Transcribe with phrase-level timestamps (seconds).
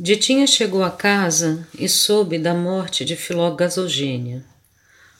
[0.00, 4.44] Ditinha chegou a casa e soube da morte de Filó Gasogênia.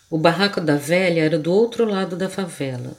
[0.09, 2.97] O barraco da velha era do outro lado da favela.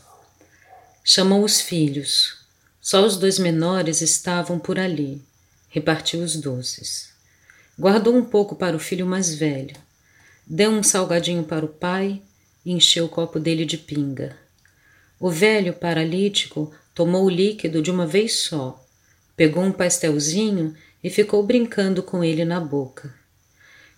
[1.05, 2.39] Chamou os filhos.
[2.81, 5.21] Só os dois menores estavam por ali.
[5.69, 7.13] Repartiu os doces.
[7.79, 9.77] Guardou um pouco para o filho mais velho.
[10.45, 12.21] Deu um salgadinho para o pai
[12.65, 14.35] e encheu o copo dele de pinga.
[15.17, 18.85] O velho paralítico tomou o líquido de uma vez só,
[19.37, 23.13] pegou um pastelzinho e ficou brincando com ele na boca.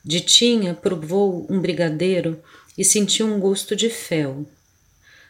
[0.03, 2.41] Ditinha provou um brigadeiro
[2.77, 4.45] e sentiu um gosto de fel.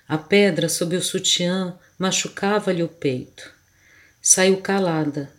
[0.07, 3.51] A pedra sob o sutiã machucava-lhe o peito.
[4.21, 5.31] Saiu calada,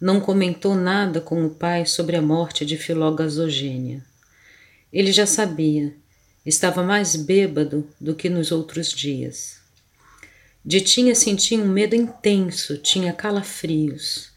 [0.00, 4.04] não comentou nada com o pai sobre a morte de Filó Gasogênia.
[4.92, 5.94] Ele já sabia,
[6.44, 9.58] estava mais bêbado do que nos outros dias.
[10.64, 14.30] Ditinha sentia um medo intenso, tinha calafrios.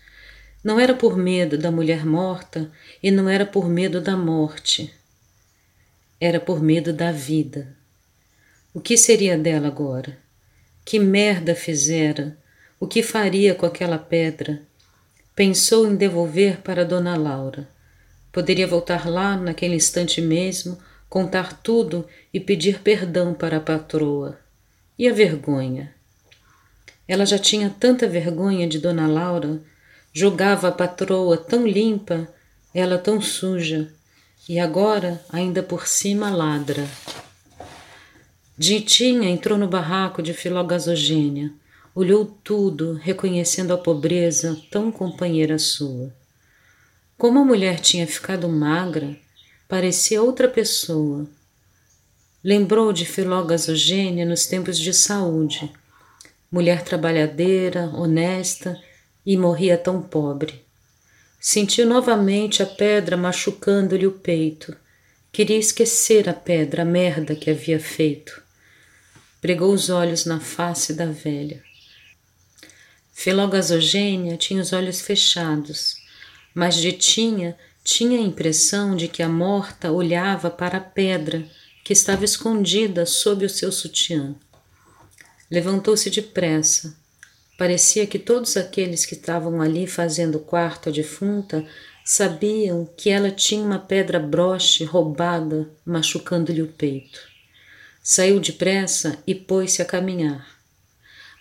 [0.63, 2.69] Não era por medo da mulher morta
[3.01, 4.93] e não era por medo da morte.
[6.19, 7.75] Era por medo da vida.
[8.73, 10.17] O que seria dela agora?
[10.83, 12.37] Que merda fizera?
[12.77, 14.61] O que faria com aquela pedra?
[15.33, 17.67] Pensou em devolver para Dona Laura.
[18.29, 20.77] Poderia voltar lá naquele instante mesmo,
[21.09, 24.37] contar tudo e pedir perdão para a patroa.
[24.97, 25.95] E a vergonha?
[27.07, 29.61] Ela já tinha tanta vergonha de Dona Laura
[30.11, 32.27] Julgava a patroa tão limpa,
[32.73, 33.93] ela tão suja,
[34.47, 36.87] e agora ainda por cima ladra.
[38.57, 41.53] Ditinha entrou no barraco de Filó Gasogênia,
[41.93, 46.11] olhou tudo, reconhecendo a pobreza tão companheira sua.
[47.15, 49.15] Como a mulher tinha ficado magra,
[49.67, 51.27] parecia outra pessoa.
[52.43, 55.71] Lembrou de Filó Gasogênia nos tempos de saúde,
[56.51, 58.75] mulher trabalhadeira, honesta
[59.29, 60.65] e morria tão pobre.
[61.39, 64.75] Sentiu novamente a pedra machucando-lhe o peito.
[65.31, 68.41] Queria esquecer a pedra, a merda que havia feito.
[69.39, 71.61] Pregou os olhos na face da velha.
[73.13, 75.97] Filogazogênia tinha os olhos fechados,
[76.51, 81.47] mas de tinha tinha a impressão de que a morta olhava para a pedra
[81.83, 84.33] que estava escondida sob o seu sutiã.
[85.51, 86.97] Levantou-se depressa,
[87.59, 91.67] Parecia que todos aqueles que estavam ali fazendo quarto à defunta
[92.05, 97.19] sabiam que ela tinha uma pedra broche roubada machucando-lhe o peito.
[98.01, 100.47] Saiu depressa e pôs-se a caminhar.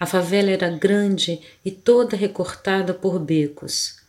[0.00, 4.00] A favela era grande e toda recortada por becos.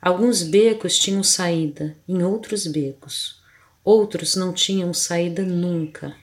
[0.00, 3.42] Alguns becos tinham saída em outros becos.
[3.84, 6.16] Outros não tinham saída nunca.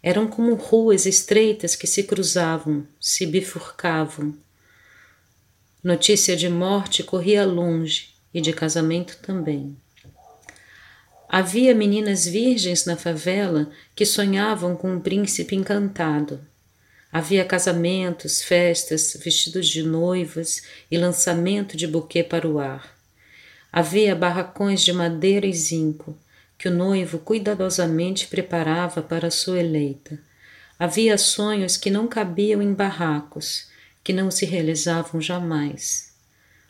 [0.00, 4.45] Eram como ruas estreitas que se cruzavam, se bifurcavam,
[5.86, 9.76] Notícia de morte corria longe e de casamento também.
[11.28, 16.40] Havia meninas virgens na favela que sonhavam com um príncipe encantado.
[17.12, 20.60] Havia casamentos, festas, vestidos de noivas
[20.90, 22.92] e lançamento de buquê para o ar.
[23.72, 26.18] Havia barracões de madeira e zinco
[26.58, 30.18] que o noivo cuidadosamente preparava para sua eleita.
[30.80, 33.75] Havia sonhos que não cabiam em barracos
[34.06, 36.12] que não se realizavam jamais.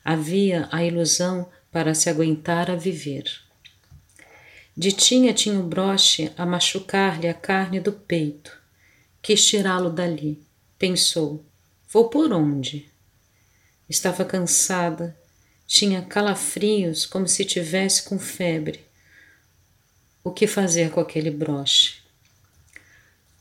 [0.02, 3.24] Havia a ilusão para se aguentar a viver.
[4.74, 8.58] Ditinha tinha o broche a machucar-lhe a carne do peito.
[9.20, 10.42] Quis tirá-lo dali.
[10.78, 11.44] Pensou:
[11.92, 12.90] vou por onde?
[13.86, 15.14] Estava cansada,
[15.66, 18.80] tinha calafrios como se tivesse com febre.
[20.24, 22.00] O que fazer com aquele broche?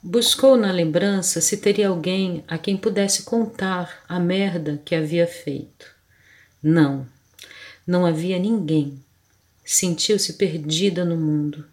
[0.07, 5.87] Buscou na lembrança se teria alguém a quem pudesse contar a merda que havia feito.
[6.61, 7.07] Não,
[7.87, 9.03] não havia ninguém.
[9.65, 11.65] Sentiu-se perdida no mundo.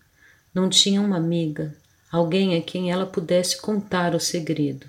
[0.54, 1.76] Não tinha uma amiga,
[2.10, 4.87] alguém a quem ela pudesse contar o segredo.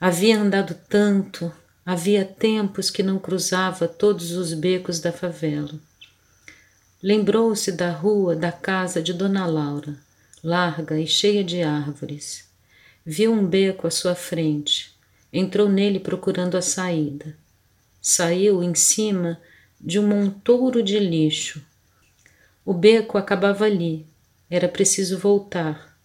[0.00, 1.52] Havia andado tanto,
[1.84, 5.74] havia tempos que não cruzava todos os becos da favela.
[7.02, 9.98] Lembrou-se da rua da casa de Dona Laura
[10.42, 12.50] larga e cheia de árvores.
[13.06, 14.92] Viu um beco à sua frente,
[15.32, 17.36] entrou nele procurando a saída.
[18.00, 19.40] Saiu em cima
[19.80, 21.64] de um montouro de lixo.
[22.64, 24.04] O beco acabava ali,
[24.50, 25.96] era preciso voltar.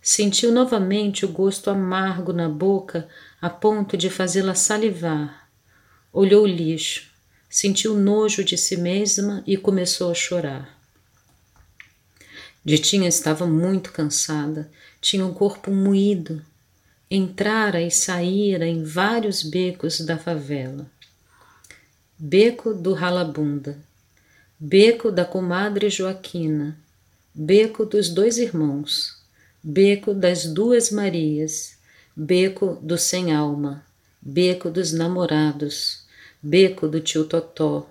[0.00, 3.08] Sentiu novamente o gosto amargo na boca
[3.40, 5.48] a ponto de fazê-la salivar.
[6.12, 7.10] Olhou o lixo,
[7.48, 10.81] sentiu nojo de si mesma e começou a chorar.
[12.64, 14.70] Ditinha estava muito cansada,
[15.00, 16.40] tinha o corpo moído.
[17.10, 20.86] Entrara e saíra em vários becos da favela.
[22.16, 23.76] Beco do Ralabunda,
[24.58, 26.78] beco da comadre Joaquina,
[27.34, 29.20] beco dos dois irmãos,
[29.60, 31.76] beco das duas Marias,
[32.16, 33.84] beco do sem alma,
[34.20, 36.06] beco dos namorados,
[36.40, 37.90] beco do tio Totó,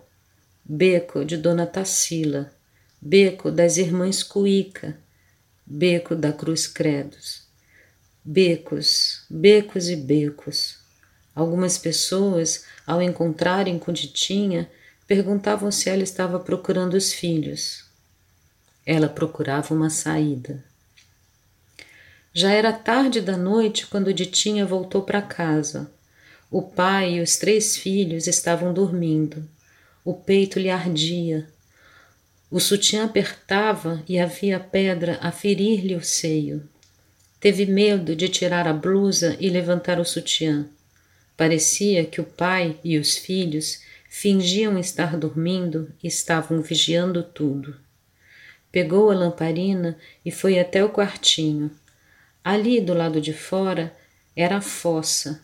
[0.63, 2.51] beco de Dona Tassila,
[3.01, 4.95] beco das irmãs Cuíca,
[5.65, 7.41] beco da Cruz Credos.
[8.23, 10.77] Becos, becos e becos.
[11.33, 14.69] Algumas pessoas, ao encontrarem com Titinha,
[15.07, 17.85] perguntavam se ela estava procurando os filhos.
[18.85, 20.63] Ela procurava uma saída.
[22.31, 25.91] Já era tarde da noite quando Ditinha voltou para casa.
[26.51, 29.49] O pai e os três filhos estavam dormindo.
[30.05, 31.47] O peito lhe ardia.
[32.51, 36.67] O sutiã apertava e havia pedra a ferir-lhe o seio.
[37.39, 40.67] Teve medo de tirar a blusa e levantar o sutiã.
[41.37, 47.77] Parecia que o pai e os filhos fingiam estar dormindo e estavam vigiando tudo.
[48.69, 51.71] Pegou a lamparina e foi até o quartinho.
[52.43, 53.95] Ali do lado de fora
[54.35, 55.41] era a fossa.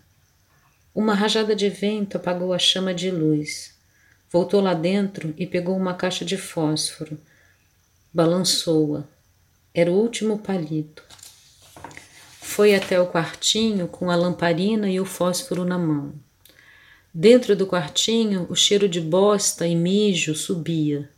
[0.94, 3.77] Uma rajada de vento apagou a chama de luz.
[4.30, 7.18] Voltou lá dentro e pegou uma caixa de fósforo.
[8.14, 9.04] Balançou-a.
[9.74, 11.04] Era o último palito.
[12.42, 16.14] Foi até o quartinho com a lamparina e o fósforo na mão.
[17.14, 21.10] Dentro do quartinho, o cheiro de bosta e mijo subia.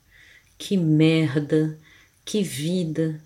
[0.57, 1.77] Que merda!
[2.25, 3.21] Que vida!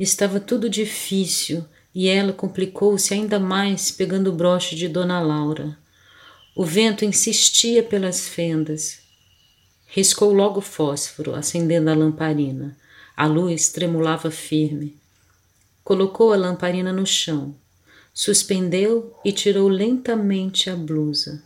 [0.00, 1.64] Estava tudo difícil
[1.94, 5.76] e ela complicou-se ainda mais pegando o broche de Dona Laura.
[6.56, 9.01] O vento insistia pelas fendas.
[9.94, 12.74] Riscou logo o fósforo, acendendo a lamparina.
[13.14, 14.96] A luz tremulava firme.
[15.84, 17.54] Colocou a lamparina no chão,
[18.14, 21.42] suspendeu e tirou lentamente a blusa.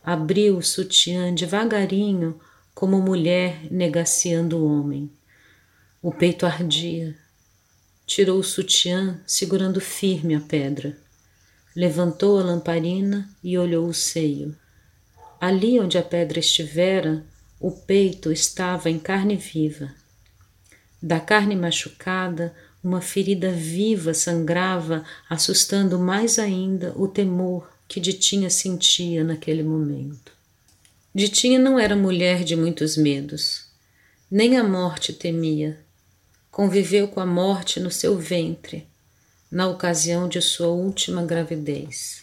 [0.00, 2.40] Abriu o sutiã devagarinho,
[2.72, 5.10] como mulher negaciando o homem.
[6.00, 7.18] O peito ardia.
[8.06, 10.96] Tirou o sutiã, segurando firme a pedra.
[11.74, 14.54] Levantou a lamparina e olhou o seio.
[15.40, 17.26] Ali onde a pedra estivera,
[17.60, 19.92] o peito estava em carne viva.
[21.02, 29.24] Da carne machucada, uma ferida viva sangrava, assustando mais ainda o temor que Ditinha sentia
[29.24, 30.32] naquele momento.
[31.14, 33.66] Ditinha não era mulher de muitos medos,
[34.30, 35.80] nem a morte temia.
[36.50, 38.86] Conviveu com a morte no seu ventre,
[39.50, 42.22] na ocasião de sua última gravidez.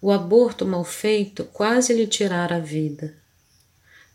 [0.00, 3.23] O aborto mal feito quase lhe tirara a vida.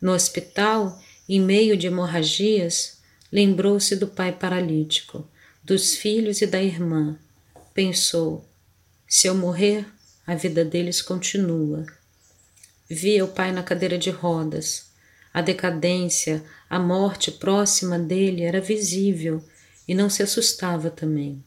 [0.01, 2.99] No hospital, em meio de hemorragias,
[3.31, 5.27] lembrou-se do pai paralítico
[5.63, 7.17] dos filhos e da irmã.
[7.73, 8.43] Pensou:
[9.07, 9.85] se eu morrer,
[10.25, 11.85] a vida deles continua.
[12.89, 14.89] Via o pai na cadeira de rodas.
[15.31, 19.43] A decadência, a morte próxima dele era visível
[19.87, 21.43] e não se assustava também.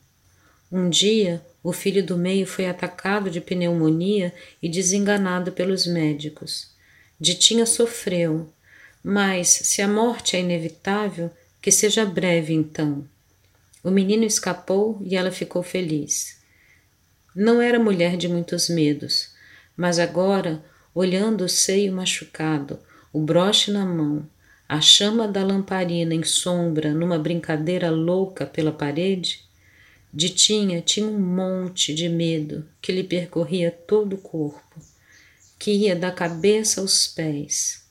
[0.70, 4.32] Um dia, o filho do meio foi atacado de pneumonia
[4.62, 6.71] e desenganado pelos médicos.
[7.22, 8.52] Ditinha sofreu,
[9.00, 11.30] mas se a morte é inevitável,
[11.60, 13.06] que seja breve então.
[13.80, 16.42] O menino escapou e ela ficou feliz.
[17.32, 19.30] Não era mulher de muitos medos,
[19.76, 22.80] mas agora, olhando o seio machucado,
[23.12, 24.28] o broche na mão,
[24.68, 29.44] a chama da lamparina em sombra numa brincadeira louca pela parede,
[30.12, 34.91] Ditinha tinha um monte de medo que lhe percorria todo o corpo,
[35.62, 37.84] que ia da cabeça aos pés.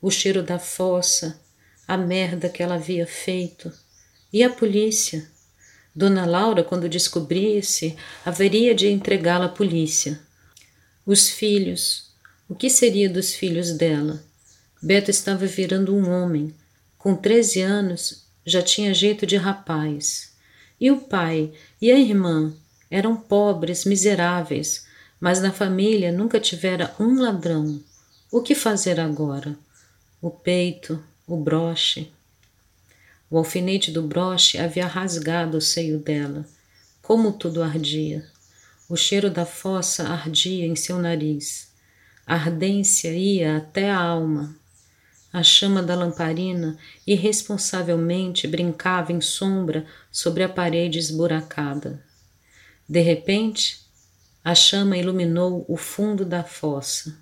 [0.00, 1.40] O cheiro da fossa,
[1.86, 3.72] a merda que ela havia feito,
[4.32, 5.30] e a polícia?
[5.94, 10.18] Dona Laura, quando descobrisse, haveria de entregá-la à polícia.
[11.06, 12.10] Os filhos.
[12.48, 14.20] O que seria dos filhos dela?
[14.82, 16.52] Beto estava virando um homem.
[16.98, 20.32] Com treze anos, já tinha jeito de rapaz.
[20.80, 22.52] E o pai e a irmã
[22.90, 24.90] eram pobres, miseráveis,
[25.22, 27.80] mas na família nunca tivera um ladrão.
[28.28, 29.56] O que fazer agora?
[30.20, 32.10] O peito, o broche,
[33.30, 36.44] o alfinete do broche havia rasgado o seio dela.
[37.00, 38.26] Como tudo ardia.
[38.88, 41.68] O cheiro da fossa ardia em seu nariz.
[42.26, 44.56] A ardência ia até a alma.
[45.32, 46.76] A chama da lamparina
[47.06, 52.04] irresponsavelmente brincava em sombra sobre a parede esburacada.
[52.88, 53.81] De repente,
[54.44, 57.16] a chama iluminou o fundo da fossa.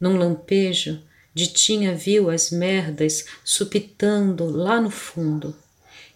[0.00, 1.02] Num lampejo,
[1.34, 5.54] Ditinha viu as merdas supitando lá no fundo,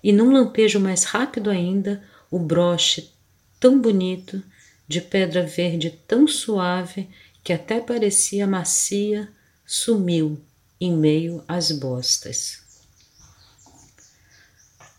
[0.02, 3.12] e num lampejo mais rápido ainda, o broche
[3.60, 4.42] tão bonito,
[4.88, 7.08] de pedra verde tão suave
[7.44, 9.28] que até parecia macia,
[9.64, 10.40] sumiu
[10.80, 12.62] em meio às bostas.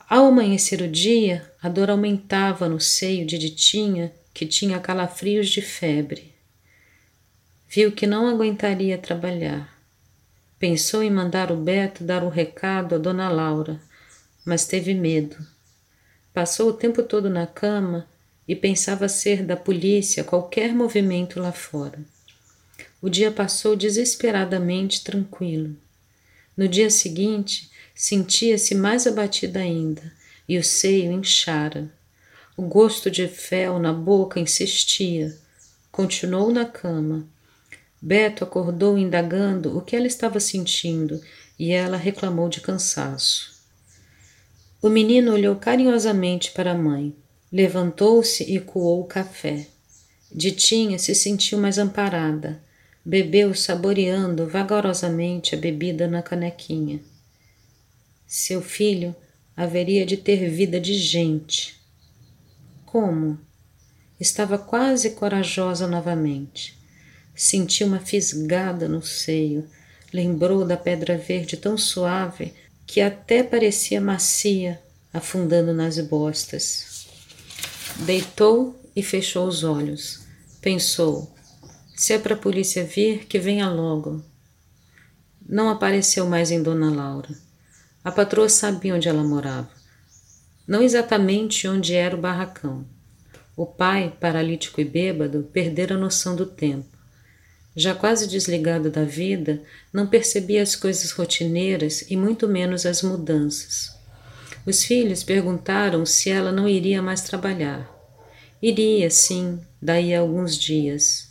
[0.09, 5.61] Ao amanhecer o dia, a dor aumentava no seio de Ditinha, que tinha calafrios de
[5.61, 6.33] febre.
[7.67, 9.73] Viu que não aguentaria trabalhar.
[10.57, 13.79] Pensou em mandar o Beto dar o um recado a Dona Laura,
[14.45, 15.35] mas teve medo.
[16.33, 18.07] Passou o tempo todo na cama
[18.47, 21.99] e pensava ser da polícia qualquer movimento lá fora.
[23.01, 25.75] O dia passou desesperadamente tranquilo.
[26.55, 30.01] No dia seguinte, sentia-se mais abatida ainda
[30.47, 31.91] e o seio inchara.
[32.55, 35.35] O gosto de fel na boca insistia.
[35.91, 37.27] Continuou na cama.
[37.99, 41.19] Beto acordou indagando o que ela estava sentindo
[41.57, 43.53] e ela reclamou de cansaço.
[44.79, 47.15] O menino olhou carinhosamente para a mãe,
[47.51, 49.65] levantou-se e coou o café.
[50.31, 52.61] Ditinha se sentiu mais amparada.
[53.03, 56.99] Bebeu saboreando vagarosamente a bebida na canequinha.
[58.27, 59.15] Seu filho
[59.57, 61.82] haveria de ter vida de gente.
[62.93, 63.39] Como?
[64.19, 66.77] Estava quase corajosa novamente.
[67.33, 69.67] Sentiu uma fisgada no seio,
[70.13, 72.53] lembrou da pedra verde tão suave
[72.85, 74.79] que até parecia macia,
[75.11, 77.07] afundando nas bostas.
[78.05, 80.19] Deitou e fechou os olhos.
[80.61, 81.35] Pensou:
[81.95, 84.23] se é para a polícia vir, que venha logo.
[85.49, 87.35] Não apareceu mais em Dona Laura.
[88.03, 89.82] A patroa sabia onde ela morava.
[90.67, 92.85] Não exatamente onde era o barracão.
[93.55, 96.87] O pai, paralítico e bêbado, perdera a noção do tempo.
[97.75, 103.91] Já quase desligado da vida, não percebia as coisas rotineiras e muito menos as mudanças.
[104.65, 107.91] Os filhos perguntaram se ela não iria mais trabalhar.
[108.61, 111.29] Iria, sim, daí a alguns dias.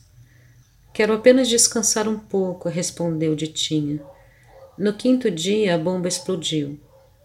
[0.92, 4.02] Quero apenas descansar um pouco, respondeu Ditinha.
[4.76, 6.78] No quinto dia, a bomba explodiu.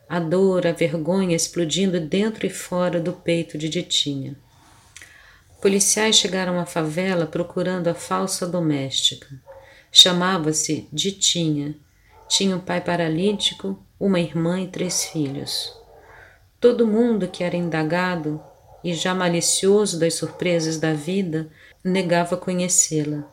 [0.09, 4.37] A dor, a vergonha explodindo dentro e fora do peito de Ditinha.
[5.61, 9.27] Policiais chegaram à favela procurando a falsa doméstica.
[9.91, 11.75] Chamava-se Ditinha.
[12.29, 15.73] Tinha um pai paralítico, uma irmã e três filhos.
[16.59, 18.41] Todo mundo que era indagado
[18.83, 21.49] e já malicioso das surpresas da vida
[21.83, 23.23] negava conhecê-la.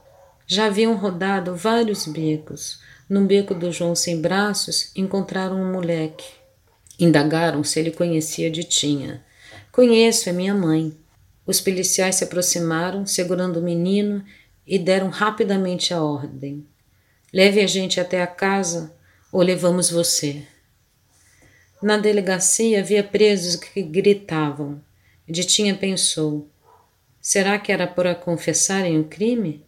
[0.46, 6.43] Já haviam rodado vários becos, num beco do João sem braços, encontraram um moleque.
[6.98, 9.24] Indagaram se ele conhecia Ditinha.
[9.72, 10.96] Conheço, é minha mãe.
[11.46, 14.24] Os policiais se aproximaram, segurando o menino,
[14.66, 16.66] e deram rapidamente a ordem:
[17.32, 18.94] Leve a gente até a casa
[19.32, 20.46] ou levamos você.
[21.82, 24.80] Na delegacia havia presos que gritavam.
[25.28, 26.48] Ditinha pensou:
[27.20, 29.64] será que era para confessarem o crime?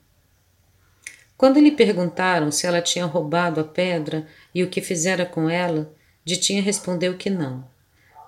[1.36, 5.94] Quando lhe perguntaram se ela tinha roubado a pedra e o que fizera com ela,
[6.26, 7.64] Ditinha respondeu que não.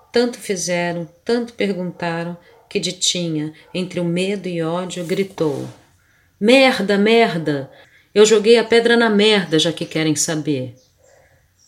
[0.09, 2.37] Tanto fizeram, tanto perguntaram,
[2.69, 5.67] que Ditinha, entre o medo e ódio, gritou:
[6.39, 7.69] Merda, merda!
[8.15, 10.75] Eu joguei a pedra na merda, já que querem saber.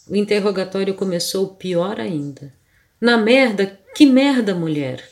[0.07, 2.53] O interrogatório começou pior ainda.
[2.99, 3.77] Na merda?
[3.93, 5.03] Que merda, mulher?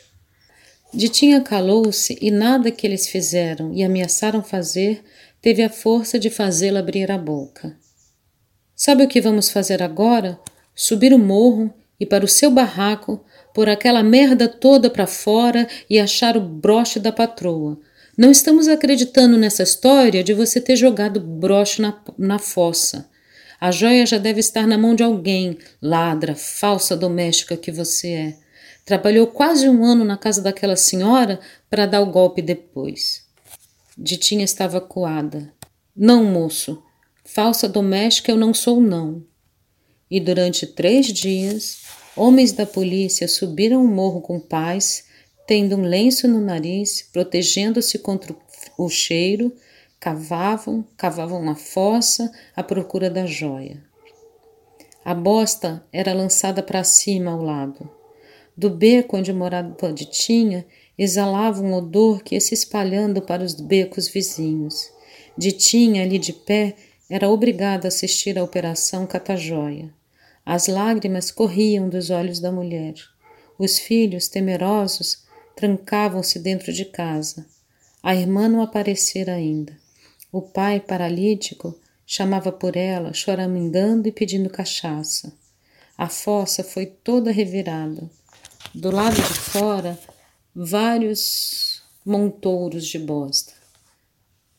[0.92, 5.04] Ditinha calou-se e nada que eles fizeram e ameaçaram fazer
[5.40, 7.76] teve a força de fazê-la abrir a boca.
[8.74, 10.40] Sabe o que vamos fazer agora?
[10.74, 15.98] Subir o morro e para o seu barraco, pôr aquela merda toda para fora e
[15.98, 17.78] achar o broche da patroa.
[18.16, 23.08] Não estamos acreditando nessa história de você ter jogado broche na, na fossa.
[23.60, 28.36] A joia já deve estar na mão de alguém, ladra, falsa doméstica que você é.
[28.84, 33.24] Trabalhou quase um ano na casa daquela senhora para dar o golpe depois.
[33.96, 35.52] Ditinha estava coada.
[35.94, 36.82] Não, moço.
[37.24, 39.22] Falsa doméstica eu não sou, não.
[40.10, 41.82] E durante três dias,
[42.16, 45.04] homens da polícia subiram o morro com paz,
[45.46, 48.34] tendo um lenço no nariz, protegendo-se contra
[48.76, 49.52] o cheiro,
[50.00, 53.80] cavavam, cavavam na fossa à procura da joia.
[55.04, 57.88] A bosta era lançada para cima ao lado.
[58.56, 60.66] Do beco onde morava Ditinha,
[60.98, 64.92] exalava um odor que ia se espalhando para os becos vizinhos.
[65.38, 66.74] Ditinha, ali de pé,
[67.08, 69.99] era obrigada a assistir à operação Catajoia.
[70.52, 72.94] As lágrimas corriam dos olhos da mulher.
[73.56, 75.22] Os filhos, temerosos,
[75.54, 77.46] trancavam-se dentro de casa.
[78.02, 79.78] A irmã não aparecera ainda.
[80.32, 85.32] O pai, paralítico, chamava por ela, choramingando e pedindo cachaça.
[85.96, 88.10] A fossa foi toda revirada.
[88.74, 89.96] Do lado de fora,
[90.52, 93.52] vários montouros de bosta.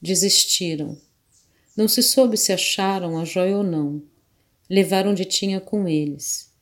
[0.02, 0.98] Desistiram.
[1.76, 4.10] Não se soube se acharam a joia ou não.
[4.72, 6.56] Levaram de tinha com eles.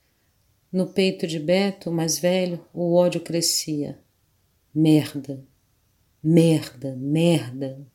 [0.71, 3.99] No peito de Beto, mais velho, o ódio crescia.
[4.73, 5.45] Merda,
[6.23, 7.85] merda, merda.